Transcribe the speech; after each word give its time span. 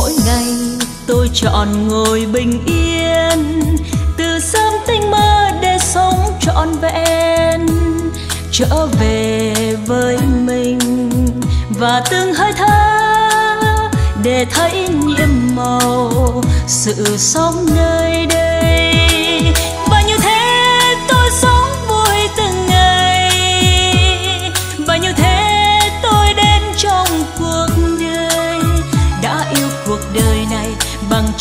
mỗi 0.00 0.12
ngày, 0.26 0.54
tôi 1.06 1.30
chọn 1.34 1.88
ngồi 1.88 2.26
bình 2.32 2.64
yên. 2.66 3.60
Từ 4.16 4.40
sớm 4.40 4.74
tinh 4.86 5.10
mơ 5.10 5.50
để 5.60 5.78
sống 5.80 6.38
trọn 6.40 6.68
vẹn. 6.80 7.66
Trở 8.52 8.86
về 9.00 9.54
với 9.86 10.18
mình 10.18 10.78
và 11.78 12.02
từng 12.10 12.34
hơi 12.34 12.52
thở 12.56 13.90
để 14.22 14.46
thấy 14.50 14.88
nhiệm 14.88 15.56
màu. 15.56 16.42
Sự 16.66 17.16
sống 17.18 17.66
nơi 17.76 18.26
đây 18.26 18.35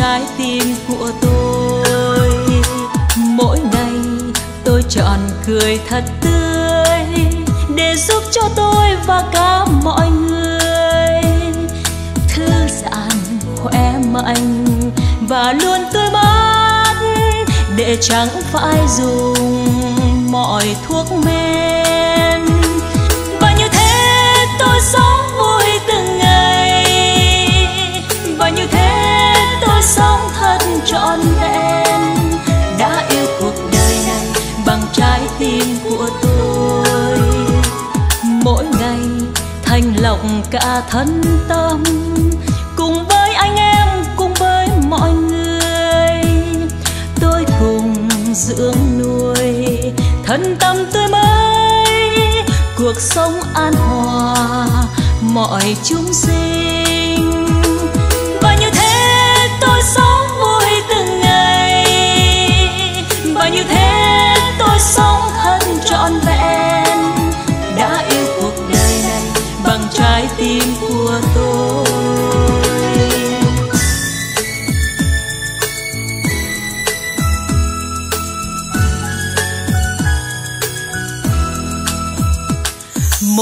trái 0.00 0.22
tim 0.38 0.64
của 0.88 1.10
tôi. 1.20 2.30
Mỗi 3.16 3.58
ngày 3.72 3.92
tôi 4.64 4.82
chọn 4.88 5.18
cười 5.46 5.80
thật 5.88 6.04
tươi 6.20 7.24
để 7.74 7.96
giúp 7.96 8.22
cho 8.30 8.42
tôi 8.56 8.96
và 9.06 9.24
cả 9.32 9.64
mọi 9.64 10.10
người. 10.10 11.22
Thư 12.28 12.48
giãn, 12.82 13.10
khỏe 13.56 13.94
mạnh 14.12 14.64
và 15.20 15.52
luôn 15.52 15.80
tươi 15.92 16.10
mát 16.12 16.94
để 17.76 17.96
chẳng 18.00 18.28
phải 18.52 18.78
dùng 18.98 19.66
mọi 20.30 20.76
thuốc 20.88 21.06
mê 21.24 21.29
cả 40.50 40.82
thân 40.90 41.22
tâm, 41.48 41.82
cùng 42.76 43.04
với 43.08 43.34
anh 43.34 43.56
em, 43.56 43.88
cùng 44.16 44.34
với 44.34 44.68
mọi 44.88 45.12
người. 45.12 46.22
Tôi 47.20 47.44
cùng 47.60 48.08
dưỡng 48.34 48.98
nuôi 48.98 49.78
thân 50.26 50.56
tâm 50.60 50.76
tươi 50.92 51.08
mới, 51.08 52.44
cuộc 52.78 53.00
sống 53.00 53.40
an 53.54 53.72
hòa, 53.72 54.66
mọi 55.22 55.76
chúng 55.84 56.12
sinh. 56.12 56.79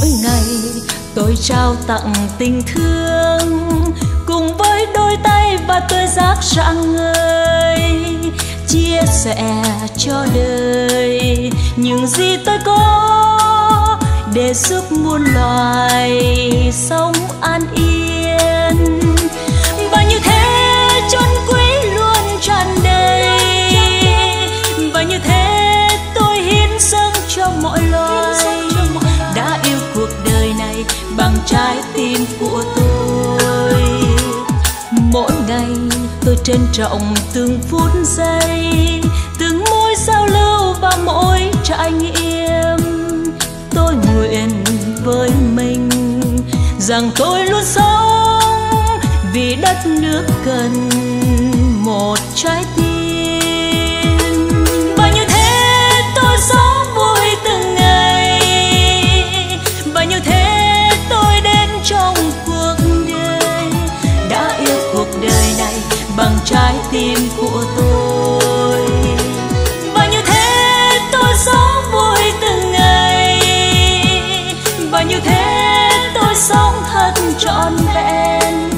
Mỗi 0.00 0.10
ngày. 0.22 0.42
Tôi 1.14 1.36
trao 1.42 1.76
tặng 1.86 2.12
tình 2.38 2.62
thương 2.74 3.70
cùng 4.26 4.56
với 4.56 4.86
đôi 4.94 5.16
tay 5.24 5.58
và 5.68 5.80
tươi 5.80 6.06
giác 6.06 6.36
rạng 6.42 6.92
ngời. 6.92 7.80
Chia 8.68 9.00
sẻ 9.12 9.62
cho 9.96 10.26
đời 10.34 11.50
những 11.76 12.06
gì 12.06 12.36
tôi 12.46 12.58
có 12.64 13.98
để 14.34 14.54
giúp 14.54 14.92
muôn 14.92 15.24
loài 15.34 16.22
sống 16.72 17.14
an 17.40 17.62
yên. 17.74 18.21
Trân 36.44 36.66
trọng 36.72 37.14
từng 37.32 37.60
phút 37.70 37.90
giây, 38.04 39.00
từng 39.38 39.64
mối 39.70 39.94
giao 40.06 40.26
lưu 40.26 40.74
và 40.80 40.98
mỗi 41.04 41.50
trải 41.64 41.92
nghiệm. 41.92 42.78
Tôi 43.70 43.94
nguyện 43.94 44.64
với 45.04 45.30
mình 45.54 45.88
rằng 46.78 47.10
tôi 47.16 47.44
luôn 47.46 47.64
sống 47.64 48.90
vì 49.32 49.56
đất 49.62 49.86
nước 49.86 50.22
cần 50.44 50.88
sống 76.34 76.82
thật 76.92 77.12
trọn 77.38 77.76
vẹn. 77.94 78.71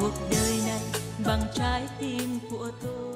Cuộc 0.00 0.14
đời 0.30 0.60
này 0.66 0.80
bằng 1.26 1.42
trái 1.54 1.82
tim 1.98 2.38
của 2.50 2.70
tôi. 2.82 3.09